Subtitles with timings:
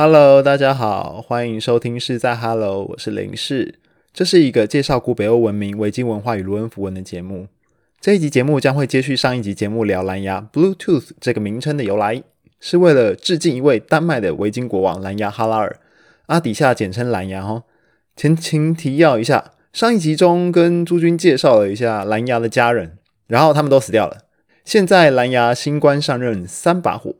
[0.00, 3.80] Hello，大家好，欢迎收听是在 Hello，我是林氏。
[4.12, 7.48] 这是一个介绍古北欧文明、维京文化与卢恩符文的节目。
[8.00, 12.22] 这一集节目将会接续上一集节目聊蓝牙 Bluetooth 这个名称的由来，
[12.60, 15.80] 是为了致敬一位丹麦的维京国王蓝牙哈拉尔，
[16.26, 17.64] 啊，底下简称蓝牙哦。
[18.14, 24.18] 前情提要一下，上一集中跟诸君介绍了一下蓝牙的家人，然后他们都死掉了。
[24.64, 27.16] 现在蓝牙新官上任三把火。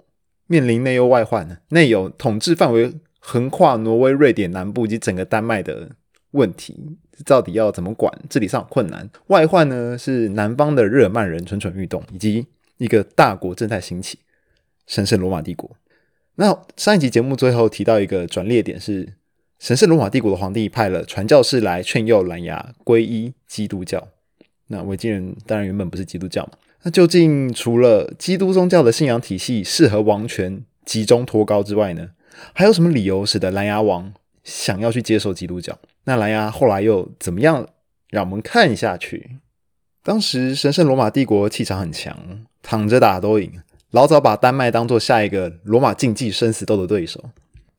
[0.48, 5.90] 面临内忧外患，内有统治范围横跨挪威、瑞典南部以及整个丹麦的
[6.32, 8.12] 问题，到底要怎么管？
[8.28, 9.08] 治理上困难。
[9.28, 12.46] 外患呢是南方的日耳曼人蠢蠢欲动，以及
[12.78, 14.18] 一个大国正在兴起——
[14.88, 15.76] 神圣罗马帝国。
[16.36, 19.14] 那上一集节目最后提到一个转捩点是，
[19.58, 24.08] 神圣罗马帝国的皇帝派了传教士来劝诱蓝牙皈依基督教。
[24.68, 26.52] 那维京人当然原本不是基督教嘛。
[26.82, 32.10] 那究竟除了基督宗教的信仰体系适合王权集中托高之外呢？
[32.52, 34.12] 还有什么理由使得蓝牙王
[34.44, 35.76] 想要去接受基督教？
[36.04, 37.66] 那蓝牙后来又怎么样？
[38.08, 39.38] 让我们看下去。
[40.02, 42.16] 当时神圣罗马帝国气场很强，
[42.62, 43.52] 躺着打都赢，
[43.90, 47.22] 老早把丹麦当做下一个罗马竞技生死斗的对手。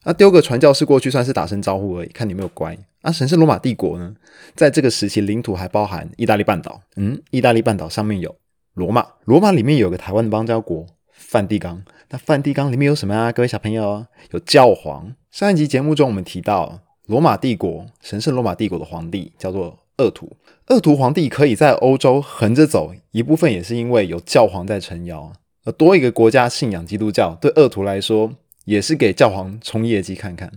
[0.04, 2.78] 那丢个传教士过去算是打声招呼而已，看你没有乖。
[3.02, 4.14] 那神圣罗马帝国呢，
[4.56, 6.82] 在这个时期领土还包含意大利半岛。
[6.98, 8.36] 嗯，意大利半岛上面有。
[8.80, 11.84] 罗马，罗马里面有个台湾的邦交国梵蒂冈。
[12.12, 13.30] 那梵蒂冈里面有什么啊？
[13.30, 15.14] 各位小朋友，有教皇。
[15.30, 20.32] 上一集节目中我们提到，罗马帝国神圣罗马帝国的皇帝叫做鄂图。
[20.68, 25.34] 鄂图皇帝可以在欧洲横着走，一部分也是因为有教皇在撑腰。
[25.66, 28.32] 而多一个国家信仰基督教，对鄂图来说
[28.64, 30.50] 也是给教皇冲业绩看看。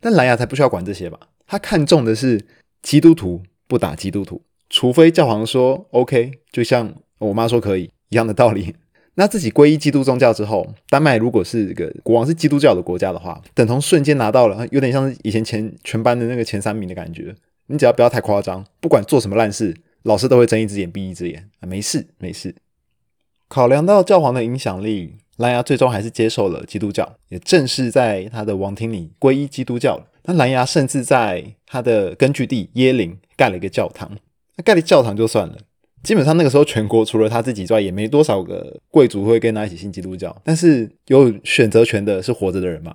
[0.00, 1.18] 但蓝牙才不需要管这些吧？
[1.44, 2.46] 他看重的是
[2.82, 6.94] 基督徒不打基督徒，除非教皇说 OK，就像。
[7.18, 8.74] 我妈说可以，一样的道理。
[9.16, 17.34] 那自己皈依基督宗教之后，丹麦如果是个国王是基督教的国家的话，等同瞬间拿到了，有点像是以前前全班的那个前三名的感觉。
[17.68, 22.54] 你只要不要太夸张，不管做什么烂事，老师都会睁一只眼闭一只眼啊，没事没事。
[23.48, 30.08] 考量到教皇的影响力，蓝牙最终还是接受了基督教，也正式在他的王庭里皈依基督教。
[30.24, 34.10] 那蓝牙甚至在他的根据地耶林盖了一个教堂。
[34.56, 35.58] 那盖了教堂就算了。
[36.04, 40.36] 基本上那个时候，全国除了他自己之外，也没多少个贵族会跟他一起信基督教。
[40.44, 42.94] 但是有选择权的是活着的人嘛？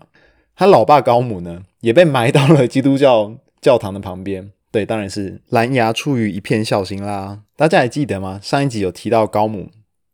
[0.56, 4.52] 他老爸高姆呢，也被埋到了基督教教堂的旁边。
[4.72, 7.42] 对，当然是蓝牙出于一片孝心啦。
[7.56, 8.40] 大家还记得吗？
[8.44, 9.72] 上一集有提到高姆，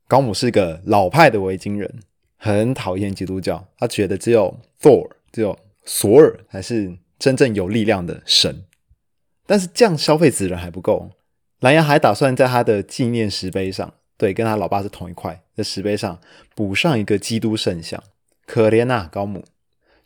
[0.08, 1.94] 高姆是个老派的维京人，
[2.38, 8.64] 很讨厌基督教，他觉得只有 Thor，只有索尔才是真正有力量的神。
[9.46, 11.10] 但是这样消费子人还不够。
[11.62, 16.20] 蓝牙还打算在他的纪念石碑上，对，跟他老爸是同一块的石碑上
[16.54, 18.04] 补上一个基督圣像。
[18.46, 19.44] 可怜呐，高姆。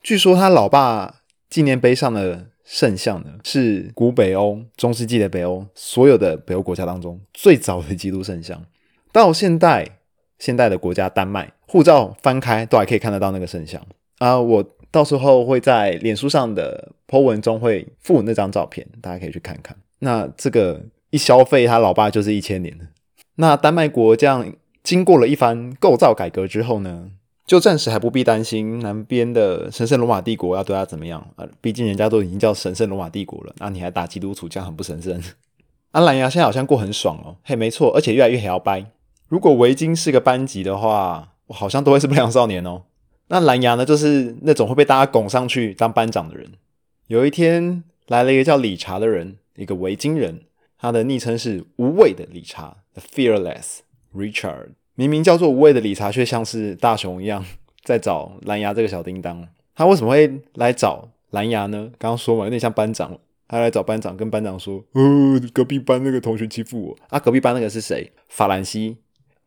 [0.01, 8.63] 据说他老爸纪念碑上的圣像呢，是古北欧、中世纪的北欧所有的北欧国家当中最早的基督圣像。
[9.11, 9.97] 到现代，
[10.37, 13.85] 现代的国家丹麦护照翻开都还可以看得到那个圣像
[14.19, 14.39] 啊。
[14.39, 19.75] 我到时候会在脸书上的 po 文中会附那张照片，大家可以去看看。
[19.97, 20.85] 那这个。
[21.11, 22.89] 一消费，他老爸就是一千年
[23.35, 24.51] 那丹麦国这样
[24.83, 27.11] 经过了一番构造改革之后呢，
[27.45, 31.47] 就暂时还不必担心南边的神圣罗马帝国要对他怎么样啊？
[31.61, 35.21] 毕竟人家都已经叫神圣罗马帝国了，那你还打基督徒，这样很不神圣。
[35.91, 38.85] 阿蓝牙现在好像过很爽哦，嘿，没错，而且越来越摇掰。
[39.27, 42.83] 如果维京是个班级的话，我好像都会是不良少年哦。
[43.29, 46.51] 那蓝牙呢，就是那种会被大家拱上去当班长的人。
[47.07, 50.41] 有一天来了一个叫理查的人，一个维京人。
[50.79, 53.79] 他的昵称是无畏的理查，The Fearless
[54.15, 54.69] Richard。
[54.95, 57.45] 明明叫做无畏的理查，却像是大熊一样
[57.83, 59.47] 在找蓝牙这个小叮当。
[59.75, 61.91] 他为什么会来找蓝牙呢？
[61.97, 63.17] 刚刚说嘛，有点像班长。
[63.47, 68.11] 他来找班长，跟班长说：“呃，隔壁班那个同学欺负我。”啊，隔壁班那个是谁？
[68.27, 68.97] 法兰西。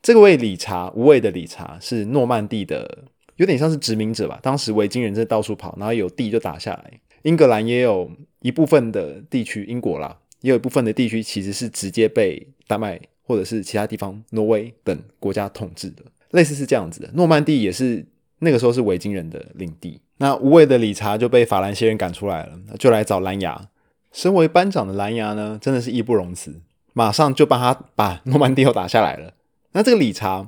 [0.03, 3.05] 这位理查，无畏的理查，是诺曼底的，
[3.37, 4.41] 有点像是殖民者吧。
[4.43, 7.01] 当时维京人在到处跑，然后有地就打下来。
[7.23, 10.19] 英格兰也有一部分的地区，英国啦。
[10.43, 16.03] 也有一部分的地区其实是直接被丹麦或者是其他地方挪威等国家统治的，
[16.33, 17.11] 类似是这样子的。
[17.15, 18.05] 诺曼底也是
[18.41, 20.01] 那个时候是维京人的领地。
[20.19, 23.69] 那无畏的理查就被法兰西人赶出来了，就来找蓝牙。
[24.13, 26.61] 身为班长的蓝牙呢，真的是义不容辞，
[26.93, 29.35] 马上就帮他把诺曼底又打下来了。
[29.73, 30.47] 那这个理查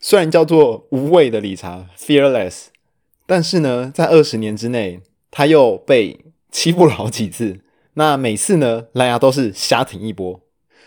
[0.00, 2.66] 虽然叫做无畏的理查 （Fearless），
[3.26, 5.00] 但是呢，在二十年之内，
[5.30, 7.60] 他又被欺负了好几次。
[7.94, 10.40] 那每次呢，蓝牙都是瞎挺一波，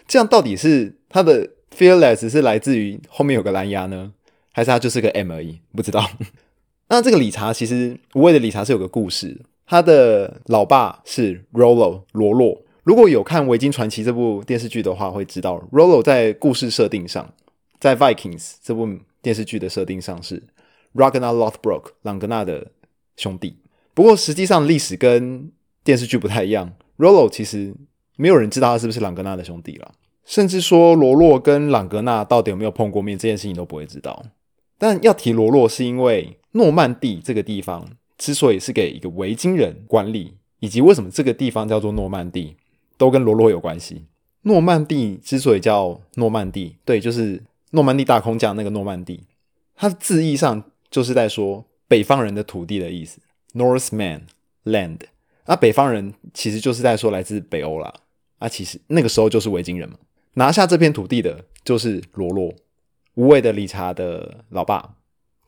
[0.07, 4.13] 这样到底是他的 fearless 是来自于后面有个蓝牙呢，
[4.53, 5.59] 还是他就是个 M 而已？
[5.75, 6.09] 不知道。
[6.89, 12.61] 那这个理查其实无畏的理查是有个故事，他的老爸是 Rollo 罗洛。
[12.83, 17.33] 如果有看《维京传奇》这部电视剧的话，会知道 Rollo 在故事设定上，
[17.79, 18.87] 在 Vikings 这部
[19.21, 20.43] 电视剧的设定上是
[20.93, 22.67] Ragnar Lothbrok 朗格纳的
[23.17, 23.57] 兄弟。
[23.93, 25.51] 不过实际上历史跟
[25.83, 27.73] 电视剧不太一样，Rollo 其实
[28.15, 29.93] 没有人知道他是不是朗格纳的兄弟了，
[30.25, 34.25] 甚至说罗洛跟朗格纳到底有没有碰过面这件事情都不会知道。
[34.77, 42.55] 但要提罗洛，是因为诺曼底这个地方之所以是给一个维京人管理，以及为什么这个地方叫做诺曼底。
[42.99, 44.07] 都跟罗罗有关系。
[44.41, 47.43] 诺曼底之所以叫诺曼底，对，就是
[47.73, 49.21] 诺曼底大空降那个诺曼底，
[49.75, 53.19] 它字义上就是在说北方人的土地的意思
[53.53, 54.21] ，Northman
[54.65, 55.01] land。
[55.47, 57.93] 那北方人其实就是在说来自北欧啦。
[58.37, 59.95] 啊，其实那个时候就是维京人嘛。
[60.35, 62.53] 拿下这片土地的就是罗洛，
[63.15, 64.93] 无畏的理查的老爸。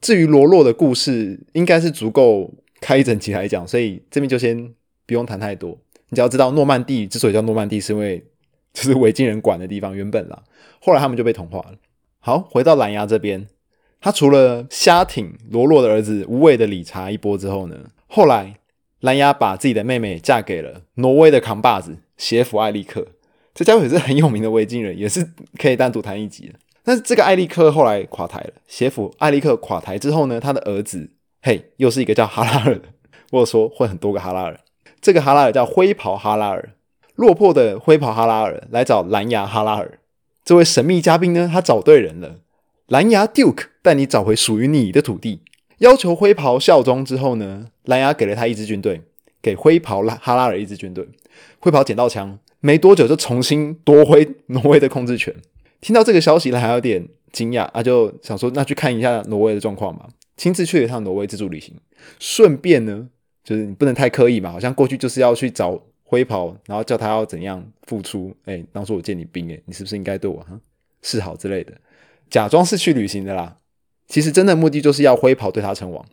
[0.01, 2.51] 至于罗洛的故事，应该是足够
[2.81, 4.73] 开一整集来讲，所以这边就先
[5.05, 5.77] 不用谈太多。
[6.09, 8.25] 你只要知道，诺曼底之所以叫诺曼底，是因为
[8.73, 10.41] 就是维京人管的地方，原本啦。
[10.81, 11.75] 后来他们就被同化了。
[12.19, 13.47] 好，回到蓝牙这边，
[14.01, 18.58] 他除了瞎挺罗洛的儿子无畏的理查一波之后呢，后来
[19.01, 23.07] 蓝牙把自己的妹妹嫁给了挪威的扛把子邪府艾利克。
[23.53, 26.53] 这家伙也是很有名的维京人，也是可以单独谈一集的。
[26.83, 31.09] 但是这个艾利克后来垮台了，邪府艾利克垮台之后呢，他的儿子
[31.41, 32.83] 嘿，又是一个叫哈拉尔的，
[33.31, 34.59] 或者说会很多个哈拉尔。
[35.01, 36.73] 这个哈拉尔叫灰袍哈拉尔，
[37.15, 39.99] 落魄的灰袍哈拉尔来找蓝牙哈拉尔。
[40.43, 42.37] 这位神秘嘉宾呢，他找对人了。
[42.87, 45.43] 蓝牙 Duke 带你找回属于你的土地，
[45.79, 49.01] 要求灰袍效忠之后呢，蓝牙给了他一支军队，
[49.41, 51.05] 给灰袍拉哈拉尔一支军队。
[51.59, 55.35] 灰袍捡到枪，没多久就重新夺回挪威的控制权。
[55.81, 61.73] 听到这个消息呢，还有点惊讶，他就想说，那去看一下挪威的状况吧，亲自去一趟挪威自助旅行，
[62.19, 63.09] 顺便呢。
[63.41, 68.31] 就是你不能太刻意嘛，好像过去就是要去找灰袍，然后叫他要怎样付出。
[68.45, 70.45] 哎，当初我借你兵，哎，你是不是应该对我
[71.01, 71.73] 示好之类的？
[72.29, 73.57] 假装是去旅行的啦，
[74.09, 76.05] 其实真的目的就是要灰袍对他称王。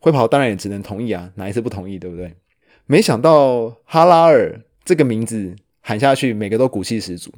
[0.00, 2.34] 灰袍当然也只能同意啊，哪一次不同意，对不对？
[2.86, 7.32] 没想到哈拉尔这个名字喊下去，每个都骨气十足。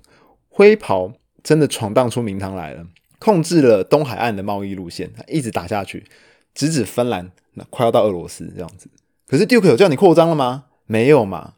[0.49, 1.13] 灰袍
[1.43, 2.87] 真的闯荡出名堂来了，
[3.19, 6.05] 控制了东海岸的贸易路线，一直打下去，
[6.55, 8.89] 直指芬兰，那快要到俄罗斯这样子。
[9.27, 10.67] 可是 Duke 有叫你扩张了吗？
[10.87, 11.55] 没有嘛。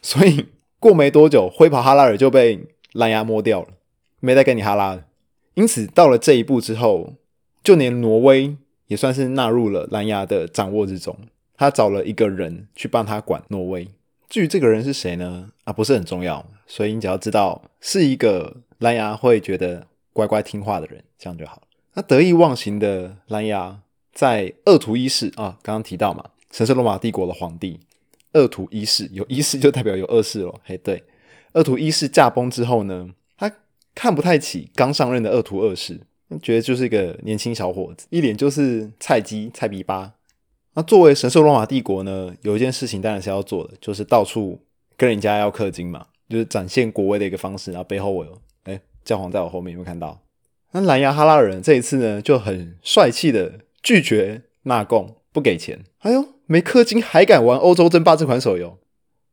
[0.00, 0.46] 所以
[0.80, 3.68] 过没多久，灰袍哈拉尔就被蓝牙摸掉了，
[4.20, 5.04] 没再跟你哈拉了。
[5.54, 7.14] 因此到了这一步之后，
[7.62, 8.56] 就连挪威
[8.86, 11.16] 也算是纳入了蓝牙的掌握之中。
[11.56, 13.88] 他找了一个人去帮他管挪威。
[14.28, 15.50] 至于这个人是谁呢？
[15.64, 16.46] 啊，不是很重要。
[16.66, 21.62] 所以你只要知道是一个蓝牙会觉得乖乖听话的人，这样就好
[21.94, 23.80] 那得意忘形的蓝牙
[24.12, 26.24] 在恶徒一世啊，刚刚提到嘛。
[26.52, 27.80] 神圣罗马帝国的皇帝
[28.34, 30.54] 恶徒一世，有一世就代表有二世了。
[30.64, 31.02] 嘿，对，
[31.52, 33.52] 恶徒一世驾崩之后呢，他
[33.94, 36.00] 看不太起刚上任的恶徒二世，
[36.38, 40.14] 觉得就是一个年轻小伙子，一脸就是菜鸡、菜逼巴。
[40.74, 44.60] 那作为神兽罗马帝国呢，有一件事情当然是要做的，就是到处
[44.96, 47.70] 跟人家要氪金嘛，就是展现国威的一个方式。
[47.72, 50.20] 然后背后我有，哎，教皇在我后面有没有看到？
[50.72, 55.84] 那蓝牙哈拉人这一次呢，就很帅气的拒绝纳贡，不给钱。
[56.00, 56.24] 哎呦！
[56.50, 58.78] 没氪金还敢玩欧洲争霸这款手游，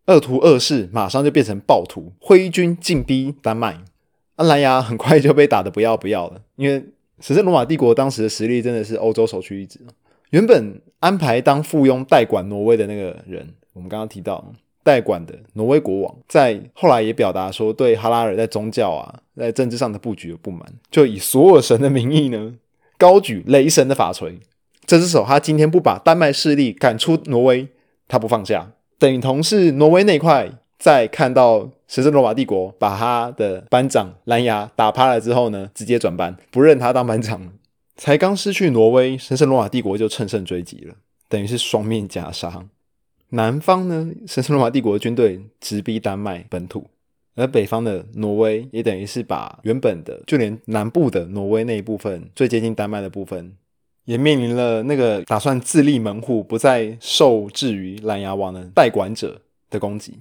[0.08, 3.86] 恶徒二世马上就变成暴徒，挥军进逼丹麦。
[4.36, 6.84] 阿蓝牙很快就被打得不要不要了，因为
[7.20, 9.80] 神圣罗马帝国当时的实力真的是欧洲首屈一指。
[10.32, 20.62] 原本安排当附庸代管挪威的那个人，我们刚刚提到代管的挪威国王，在后来也表达说对哈拉尔在宗教啊、在政治上的布局有不满，
[20.92, 22.54] 就以所有神的名义呢，
[22.98, 24.40] 高举雷神的法锤。
[24.86, 27.68] 这只手，他今天不把丹麦势力赶出挪威，
[28.08, 37.54] 他不放下，等同是挪威那块在看到神圣罗马帝国把他的班长蓝牙打趴了之后呢，直接转班，不认他当班长。
[37.96, 40.96] 才刚失去挪威，神圣罗马帝国就乘胜追击了，
[41.30, 42.66] 等于是双面夹杀。
[43.30, 46.86] 南方呢，神圣罗马帝国的军队直逼丹麦本土，
[47.36, 53.56] 而北方的挪威也等于是把原本的就连南部的挪威那一部分最接近丹麦的部分。
[54.06, 59.42] 也面临了那个打算自立门户、不再受制于蓝牙王的代管者
[59.72, 60.20] 的攻击，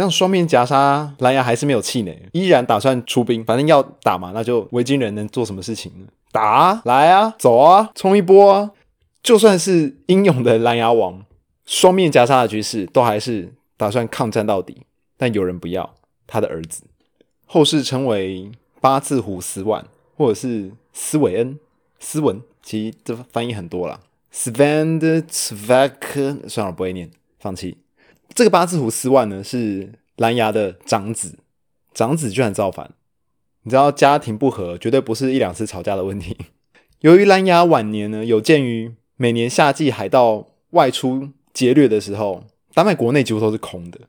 [0.00, 3.44] 让双面夹杀，蓝牙还是没有气馁，依然打算出兵。
[3.44, 6.06] 反正要打嘛，那就维京人能做什么事情呢？
[6.32, 8.70] 打啊，来啊，走啊，冲一波啊！
[9.22, 11.22] 就算是英勇的蓝牙王，
[11.66, 14.86] 双面夹杀的局势都还是打算抗战到底。
[15.18, 15.94] 但有人不要
[16.26, 16.84] 他的儿子，
[17.44, 19.84] 后世称为八字胡斯万，
[20.16, 21.58] 或者是斯韦恩、
[21.98, 22.40] 斯文。
[22.62, 24.00] 其实这翻译很多啦
[24.32, 27.76] ，Svendtsvek，算了，不会念，放弃。
[28.34, 31.38] 这个八字胡斯万呢，是蓝牙的长子，
[31.92, 32.92] 长子居然造反。
[33.62, 36.36] 你知道家庭不和，绝对不是一两次吵架的问题。
[37.00, 44.00] 由于蓝牙晚年呢，有鉴于每年夏季海盗外出劫掠的时候，丹麦国内几乎都是空的，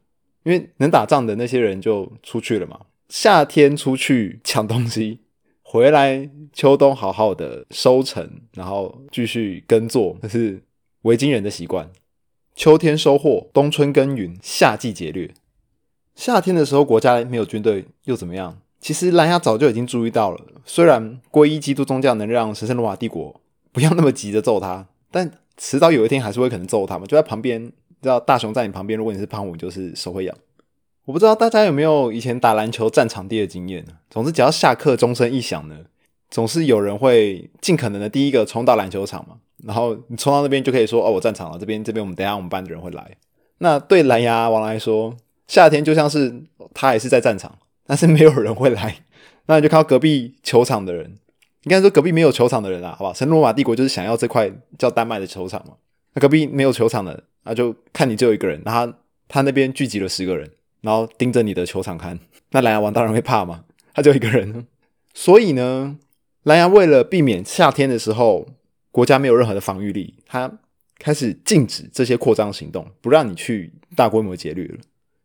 [0.44, 2.80] 因为能打仗的那些人就出去了嘛。
[3.10, 5.20] 夏天出去抢东西，
[5.62, 10.62] 回来秋冬好好的收成，然后继续耕作，这是
[11.02, 11.90] 维京人的习惯。
[12.62, 15.32] 秋天收获，冬春耕耘，夏季劫掠。
[16.14, 18.60] 夏天的时候，国家没有军队又怎么样？
[18.80, 23.42] 其实蓝牙早就已经注意到了，虽然皈依基督宗教能让神圣罗马帝国
[23.72, 27.08] 不要那么急着揍他，但迟早有一天还是会可能揍他嘛。
[27.08, 27.66] 就在旁边，
[28.00, 30.38] 知道大熊在你旁边，如果你是胖虎，就是手会痒。
[31.06, 33.94] 我不知道大家有没有以前打篮球占场地的经验呢？
[34.08, 35.78] 总之，只要下课钟声一响呢，
[36.32, 39.36] 总是有人会尽可能的第一个冲到篮球场嘛。
[39.64, 43.16] 然后你冲到那边就可以说：“哦，我战场了，这边这边我们等下我们班的人会来。”
[43.60, 45.16] 那对蓝牙王来说，
[45.48, 46.42] 夏天就像是
[46.74, 48.96] 他也是在战场，但是没有人会来。
[49.46, 51.18] 那你就看到隔壁球场的人，
[51.66, 53.14] 应该说隔壁没有球场的人啊，好吧？
[53.14, 55.76] 神罗马帝国就是想要这块叫丹麦的球场嘛。
[56.14, 58.92] 那隔壁没有球场的，那就看你只有一个人，他
[59.28, 60.50] 他那边聚集了十个人。
[60.82, 62.20] 然后盯着你的球场看，
[62.50, 64.66] 那蓝牙王当然会怕嘛，他就一个人。
[65.14, 65.96] 所以呢，
[66.44, 68.48] 蓝牙为了避免夏天的时候
[68.92, 70.60] 国家没有任何的防御力，他
[70.98, 74.78] 开始禁止这些扩张行动，不让你去大规模劫掠了，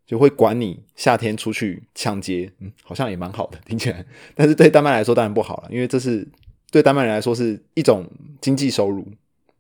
[0.07, 2.53] 就会管你夏天出去抢劫。
[2.61, 4.05] 嗯，好像也蛮好的，听起来。
[4.35, 6.27] 但是对丹麦来说当然不好了，因为这是
[6.71, 8.07] 对丹麦人来说是一种
[8.41, 9.07] 经济收入。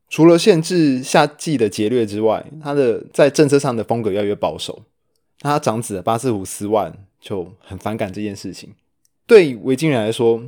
[0.09, 4.85] 除了限制夏季的劫掠之外，他的在政策上的风格越来越保守。
[5.41, 8.73] 他长子巴斯胡斯万就很反感这件事情。
[9.27, 10.43] 对维京人来说，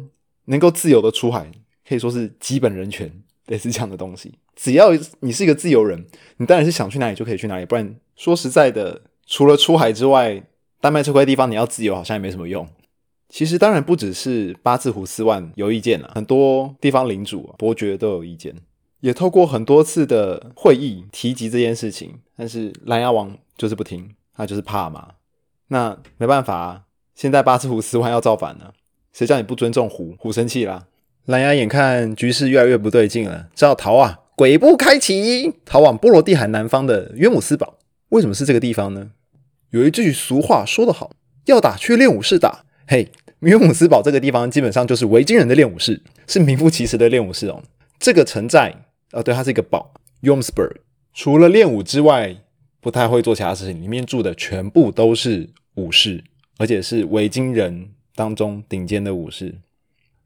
[0.49, 1.51] 能够自由的出海
[1.89, 3.11] 可以说是基本人权，
[3.47, 4.35] 类似这样的东西。
[4.55, 4.91] 只要
[5.21, 6.05] 你是一个自由人，
[6.37, 7.65] 你当然是想去哪里就可以去哪里。
[7.65, 10.43] 不然说实在的，除了出海之外，
[10.81, 12.69] 丹麦这块地方你要自由好像也没什么用。
[13.29, 18.55] 其实当然不只是八字胡斯万有意见了，很多地方领主、伯爵都有意见，
[19.01, 24.15] 也透过很多次的会议提及这件事情，但是蓝牙王就是不听。
[24.41, 25.15] 那就是怕嘛，
[25.67, 26.85] 那没办法啊。
[27.17, 28.73] 现在八字胡斯万要造反了，
[29.19, 30.15] 谁叫你不尊重虎？
[30.17, 30.87] 虎生气啦。
[31.25, 34.21] 蓝牙眼看局势越来越不对劲了，只好逃啊！
[34.37, 37.79] 鬼步开启，逃往波罗的海南方的约姆斯堡。
[38.11, 39.11] 为什么是这个地方呢？
[39.71, 41.11] 有一句俗话说得好，
[41.47, 42.65] 要打去练武士打。
[42.87, 43.11] 嘿，
[43.41, 47.61] 约姆斯堡这个地方基本上就是维京人的练武士，是名副其实的练武士哦。
[47.99, 48.73] 这个城寨，
[49.11, 50.81] 哦，对，它是一个堡 y o m s b u r g
[51.13, 52.37] 除了练武之外。
[52.81, 56.23] 不太会做其他事情，里面住的全部都是武士，
[56.59, 59.55] 而且是维京人当中顶尖的武士，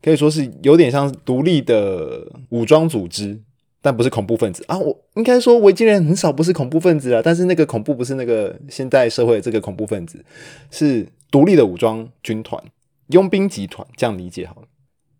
[0.01, 3.39] 可以说是有点像独立的武装组织，
[3.83, 4.79] 但不是恐怖分子啊。
[4.79, 10.25] 我应该说维京人很少不是恐怖分子啊，但是那个恐怖不是那个现代社会这个恐怖分子，
[10.71, 12.65] 是独立的武装军团、
[13.09, 14.63] 佣兵集团，这样理解好了。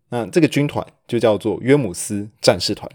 [0.09, 2.89] 那这个军团就叫做约姆斯战士团。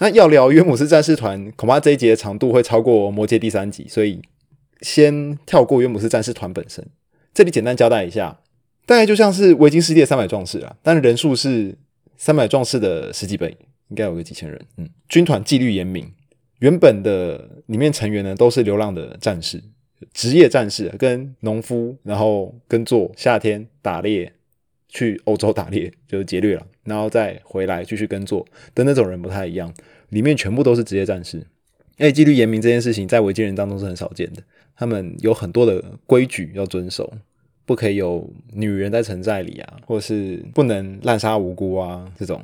[0.00, 4.20] 那要聊约姆斯战士团，恐怕这一集的长度会超过魔戒第三集，所以
[4.82, 6.86] 先跳过约姆斯战士团本身。
[7.34, 8.38] 这里简单交代一下，
[8.88, 11.76] 大概就像是维京世界三百壮士啊，但人数是
[12.16, 13.54] 三百壮士的十几倍，
[13.88, 14.58] 应该有个几千人。
[14.78, 16.10] 嗯，军团纪律严明，
[16.60, 19.62] 原本的里面成员呢都是流浪的战士，
[20.14, 24.32] 职业战士，跟农夫，然后耕作，夏天打猎。
[24.90, 28.42] 去欧洲打猎就是劫掠了，然后再回来继续耕作
[28.74, 29.70] 的那种人不太一样，
[30.08, 31.46] 里面全部都是职业战士。
[31.98, 34.42] 哎，纪律严明这件事情在维京人当中是很少见的，
[34.74, 37.12] 他们有很多的规矩要遵守，
[37.68, 42.42] 不可以有女人在城寨里啊，或者是不能滥杀无辜啊这种。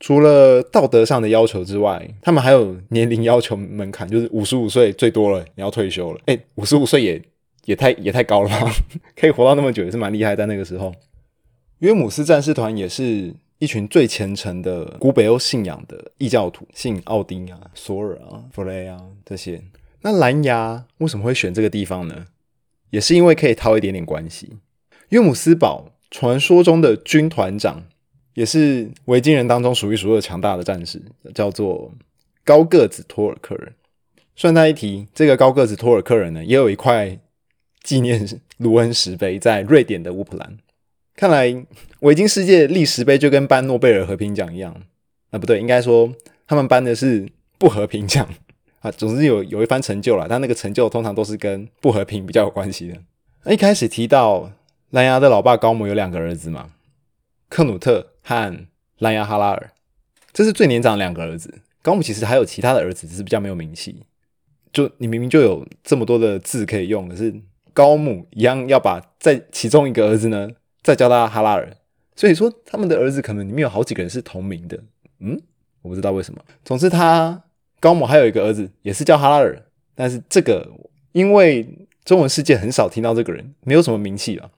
[0.00, 6.20] 除了道德上的要求之外，他们还有年龄要求门槛，就是五十五岁最多了，你要退休了。
[6.26, 7.22] 哎，五十五岁也
[7.66, 8.68] 也太也太高了吧？
[9.14, 10.92] 可以活到那么久也是蛮厉害，在那个时候。
[11.78, 19.62] 约姆斯战士团也是一群最虔诚的古北欧信仰的异教徒，信奥丁啊、索尔啊、弗雷啊这些。
[20.00, 22.26] 那蓝牙为什么会选这个地方呢？
[22.92, 24.52] 也是因为可以掏一点点关系。
[25.08, 27.82] 约姆斯堡传说中的军团长，
[28.34, 31.00] 也是维京人当中数一数二强大的战士，
[31.34, 31.90] 叫做
[32.44, 33.72] 高个子托尔克人。
[34.36, 37.18] 顺带一提，这个高个子托尔克人呢，也有一块
[37.82, 38.26] 纪念
[38.58, 40.58] 卢恩石碑在瑞典的乌普兰。
[41.14, 41.64] 看来
[42.00, 44.74] 维京世界历史碑就跟颁诺贝尔和平奖一样，
[45.30, 46.14] 啊不对，应该说
[46.46, 48.28] 他们颁的是不和平奖
[48.82, 48.90] 啊。
[48.90, 52.98] 总之有有一番成就了，但那个成就通常都是跟不和平比较有关系的。
[53.44, 54.52] 那一开始提到
[54.90, 56.70] 蓝牙的老爸高姆有两个儿子嘛，
[57.48, 58.66] 克努特和
[58.98, 59.72] 蓝牙哈拉尔，
[60.32, 61.62] 这是最年长两个儿子。
[61.80, 64.04] 高姆其实还有其他的儿子，只是比较没有名气。
[64.72, 67.34] 就你明明就有这么多的字可以用，可是
[67.72, 70.50] 高姆一样要把在其中一个儿子呢，
[70.82, 71.76] 再叫他哈拉尔。
[72.14, 74.78] 所以说他们的儿子可能里面有好几个人是同名的。
[75.18, 75.40] 嗯，
[75.82, 76.40] 我不知道为什么。
[76.64, 77.42] 总之，他
[77.82, 79.60] 高某还有一个儿子也是叫哈拉尔，
[79.96, 80.70] 但是这个
[81.10, 81.66] 因为
[82.04, 84.50] 中文世界很少听到这个人，没有什么名气啊。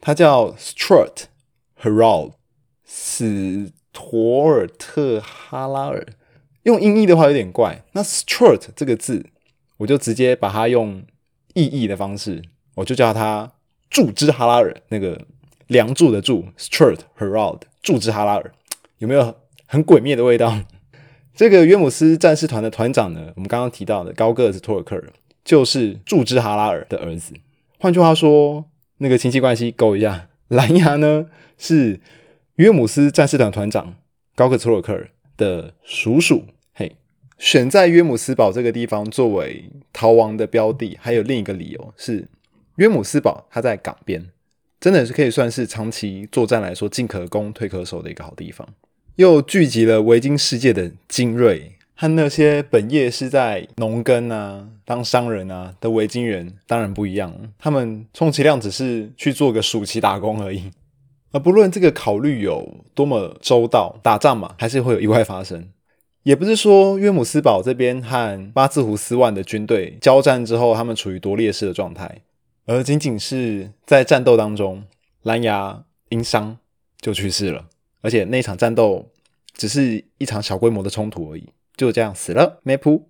[0.00, 1.26] 他叫 Stuart
[1.80, 2.32] Harold，
[2.84, 6.04] 史托尔特哈拉尔。
[6.64, 7.84] 用音译的话有点怪。
[7.92, 9.26] 那 Sturt 这个字。
[9.78, 11.02] 我就直接把它用
[11.52, 12.40] 意译的方式，
[12.76, 13.52] 我就叫他
[13.90, 15.20] 柱之哈拉尔，那个
[15.66, 18.52] 梁柱的柱，Sturt Harald，柱之哈拉尔，
[18.98, 19.34] 有没有
[19.66, 20.60] 很鬼灭的味道？
[21.34, 25.12] 这个约姆斯战士团的团长呢，我们刚刚提到的高个子托尔克尔，
[25.44, 27.34] 就是柱之哈拉尔的儿子。
[27.80, 28.66] 换句话说，
[28.98, 31.26] 那个亲戚关系勾一下，蓝牙呢
[31.58, 32.00] 是
[32.56, 33.96] 约姆斯战士团团长
[34.36, 36.44] 高个子托尔克尔的叔叔。
[36.72, 36.96] 嘿
[37.36, 42.28] 选在约姆斯堡这个地方作为逃亡的标的，还有另一个理由是，
[42.76, 44.24] 约姆斯堡它在港边，
[44.78, 48.68] 真的是可以算是长期作战来说进可攻退可守的一个好地方，
[49.16, 60.72] 又聚集了维京世界的精锐和那些本业是在农耕啊、当商人啊的维京人，当然不一样，他们充其量只是去做个暑期打工而已，
[61.30, 65.68] 而不论这个考虑有多么周到，打仗嘛，还是会有意外发生。
[66.24, 72.22] 也不是说约姆斯堡这边和巴兹胡斯万的军队交战之后，他们处于夺劣势的状态，
[72.66, 74.82] 而仅仅是在战斗当中，
[75.22, 76.58] 蓝牙因伤
[77.00, 77.66] 就去世了，
[78.04, 79.10] 而且那场战斗
[79.54, 82.60] 只是一场小规模的冲突而已，就这样死了。
[82.62, 83.08] 梅普。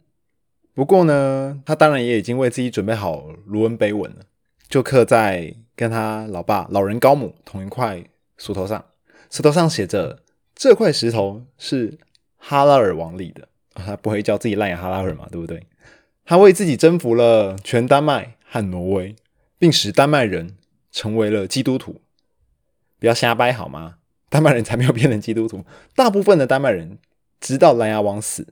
[0.73, 4.27] 不过呢，他当然也已经为自己准备好卢恩碑文了，
[4.69, 8.05] 就刻在跟他老爸老人高姆同一块
[8.39, 8.85] 石头上，
[9.31, 10.23] 石头上写着
[10.55, 11.99] ：“这块石头是。”
[12.47, 15.67] 哈拉尔王立的，他不会叫自己烂牙哈拉尔嘛，对不对？
[16.27, 19.17] 他为自己征服了全丹麦和挪威，
[19.59, 20.55] 并使丹麦人
[20.93, 22.03] 成为了基督徒。
[22.99, 23.97] 不要瞎掰好吗？
[24.35, 26.99] 丹麦人才没有变成基督徒，大部分的丹麦人
[27.41, 28.45] 直到蓝牙王死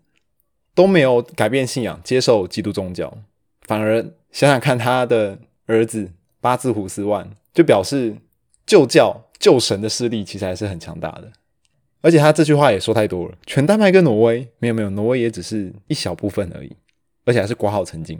[0.76, 3.18] 都没有改变信仰，接受基督宗教。
[3.62, 8.14] 反而想想看，他的儿子巴兹胡斯万就表示
[8.64, 11.32] 旧教旧神的势力其实还是很强大的。
[12.00, 16.76] 而且他这句话也说太多了，全丹麦跟挪威没有没有，挪威也只是一小部分而已，
[17.24, 18.16] 而且还是挂号曾经。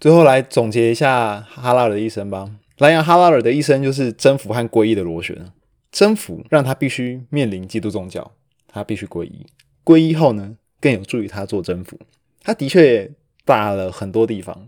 [0.00, 2.50] 最后来总结一下哈拉尔的一生吧。
[2.78, 5.52] 蓝牙哈拉尔的一生就是征服和皈依的螺旋。
[5.94, 8.32] 征服让他必须面临基督宗教，
[8.66, 9.46] 他必须皈依。
[9.82, 11.98] 皈依后呢，更有助于他做征服。
[12.42, 13.10] 他的确
[13.46, 14.66] 打了很多地方，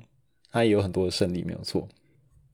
[0.50, 1.88] 他也有很多的胜利，没有错。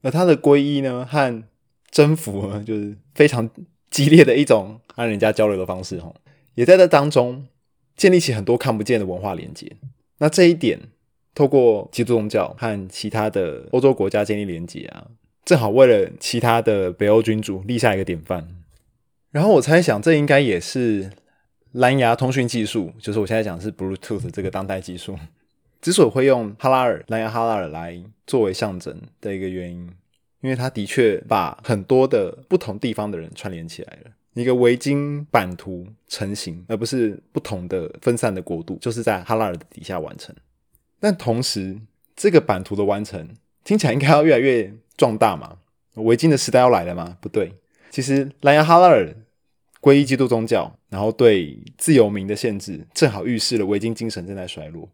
[0.00, 1.44] 而他的皈依呢和
[1.90, 3.48] 征服呢，就是非常。
[3.92, 6.10] 激烈的一种和人家交流的方式，哈，
[6.54, 7.46] 也在这当中
[7.94, 9.70] 建立起很多看不见的文化连接。
[10.16, 10.80] 那这一点，
[11.34, 15.08] 透过基督宗教和其他的欧洲国家建立连接啊，
[15.44, 18.61] 正好为了其他的北欧君主立下一个典范。
[19.32, 21.10] 然后我猜想，这应该也是
[21.72, 25.18] 蓝牙通讯技术，就是我现在讲的是 Bluetooth 这个当代技术，
[25.82, 29.90] 之所以会用哈拉尔蓝牙哈拉尔来作为象征的一个原因。
[30.42, 40.34] 因为它的确把很多的不同地方的人串联起来了，一个维京版图成型，而不是不同的分散的国度，就是在哈拉尔的底下完成。
[40.98, 41.78] 但同时，
[42.16, 43.28] 这个版图的完成
[43.62, 45.58] 听起来应该要越来越壮大嘛？
[45.94, 47.18] 维京的时代要来了吗？
[47.20, 47.54] 不对，
[47.90, 49.14] 其实蓝牙哈拉尔
[49.82, 54.88] 皈依基督宗教，然后对自由民的限制，正好预示了维京精神正在衰落。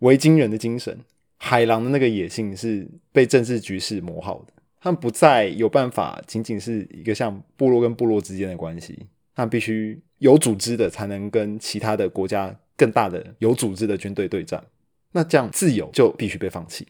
[0.00, 0.96] 维京人的精神，
[1.38, 4.52] 海狼的那个野性是被政治局势磨耗的。
[4.78, 14.62] 他们不再有办法，仅仅是一个像部落跟部落之间的关系，他们必须有组织的才能跟其他的国家更大的有组织的军队对战。
[15.12, 16.86] 那这样自由就必须被放弃。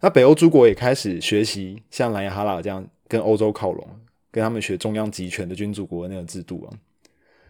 [0.00, 3.86] 那北欧诸国也开始学习像蓝牙哈拉这样跟欧洲靠拢，
[4.32, 6.74] 跟他们学中央集权的君主国那个制度啊。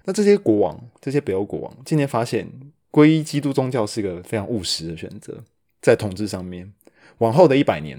[0.04, 2.46] 那这些国王，这些北欧国王，今年发现
[2.90, 5.42] 皈依基督宗教是一个非常务实的选择，
[5.80, 6.72] 在统治上面，
[7.18, 7.98] 往后的一百年。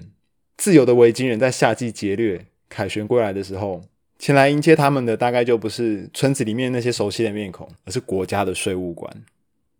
[0.55, 3.81] 自由的维京人在夏季劫掠凯旋归来的时候，
[4.19, 9.23] 前来迎接他们的大概就不是村子里面那些熟悉的面孔，而是国家的税务官。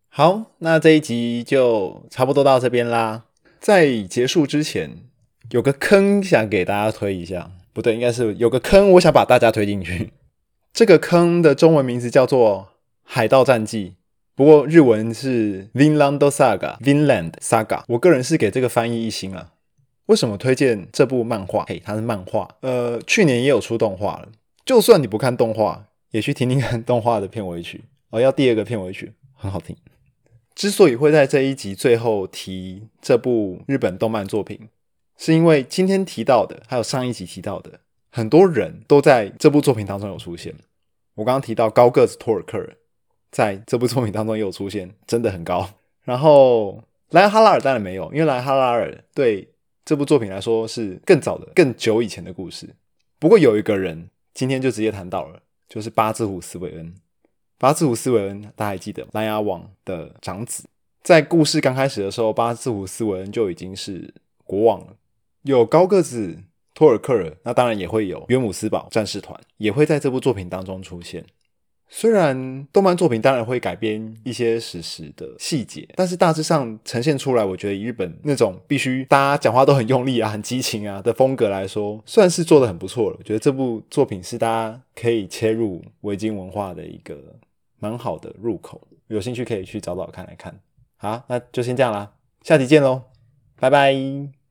[0.08, 3.24] 好，那这一集就差不多到这边啦。
[3.60, 4.90] 在结束之前，
[5.50, 10.12] 有个坑想给大家推一下，不对，应该是有个坑，我想把大家推进去。
[10.72, 12.68] 这个坑的中文名字叫做
[13.02, 13.90] 《海盗战记》，
[14.34, 17.82] 不过日文是 Vinland Saga，Vinland Saga。
[17.88, 19.50] 我个人是给这个翻译一星啊。
[20.06, 21.64] 为什么推荐这部漫画？
[21.66, 24.28] 嘿，它是漫画，呃，去年也有出动画了。
[24.64, 28.20] 就算你不看动画，也去听听看动画的片尾曲哦。
[28.20, 29.76] 要第二个片尾曲，很好听。
[30.54, 34.68] 之所以会在这一集最后提这部日本动漫作品，
[35.16, 40.54] 是因为今天提到的，还有上一集提到的，很多人都在这部作品当中有出现。
[41.14, 42.76] 我刚刚提到高个子托尔克人，
[43.30, 45.70] 在这部作品当中也有出现，真的很高。
[46.02, 49.48] 然后莱哈拉尔当然没有，因为莱哈拉尔对
[49.84, 52.74] 这部作品来说是更早的、更久以前的故事。
[53.18, 56.94] 不过有一个人今天就直接谈到了，就是八字胡斯韦恩。
[57.56, 60.64] 八字胡斯韦恩，大家还记得蓝牙王的长子？
[61.02, 64.12] 在故事刚开始的时候，八字胡斯韦恩就已经是
[64.44, 64.96] 国王了。
[65.44, 66.38] 有高个子
[66.74, 71.24] 托尔克尔，那当然也会有约姆斯堡战士团，也会在这部作品当中出现。
[71.88, 83.16] 虽然动漫作品当然会改编一些史实的细节，但是大致上呈现出来，我觉得以日本那种必须大家讲话都很用力啊、很激情啊的风格来说，算是做的很不错了。
[83.18, 87.16] 我觉得这部作品是大家可以切入维京文化的一个。
[87.80, 90.58] 蛮好的入口，有兴趣可以去找找看来看。
[90.96, 93.02] 好，那就先这样啦，下期见喽，
[93.60, 94.43] 拜拜。